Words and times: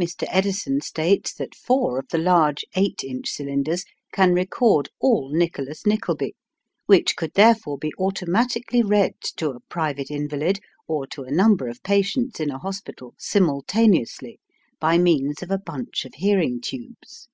Mr. 0.00 0.24
Edison 0.30 0.80
states 0.80 1.34
that 1.34 1.52
four 1.52 1.98
of 1.98 2.06
the 2.10 2.16
large 2.18 2.64
8 2.76 3.02
inch 3.02 3.28
cylinders 3.28 3.84
can 4.12 4.32
record 4.32 4.88
all 5.00 5.32
"Nicholas 5.32 5.84
Nickleby," 5.84 6.36
which 6.86 7.16
could 7.16 7.34
therefore 7.34 7.76
be 7.76 7.90
automatically 7.98 8.84
read 8.84 9.14
to 9.36 9.50
a 9.50 9.60
private 9.68 10.12
invalid 10.12 10.60
or 10.86 11.08
to 11.08 11.24
a 11.24 11.32
number 11.32 11.66
of 11.66 11.82
patients 11.82 12.38
in 12.38 12.52
a 12.52 12.58
hospital 12.58 13.14
simultaneously, 13.18 14.38
by 14.78 14.96
means 14.96 15.42
of 15.42 15.50
a 15.50 15.58
bunch 15.58 16.04
of 16.04 16.14
hearing 16.14 16.60
tubes. 16.60 17.26